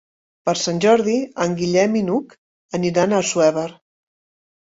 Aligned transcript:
Per 0.49 0.53
Sant 0.59 0.79
Jordi 0.85 1.17
en 1.43 1.51
Guillem 1.59 1.99
i 2.01 2.01
n'Hug 2.07 2.33
aniran 2.79 3.13
a 3.13 3.19
Assuévar. 3.25 3.69